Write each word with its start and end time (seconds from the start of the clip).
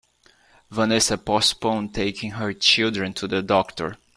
Vanessa 0.71 1.15
postponed 1.15 1.93
taking 1.93 2.31
her 2.31 2.53
children 2.53 3.13
to 3.13 3.27
the 3.27 3.43
doctor. 3.43 3.97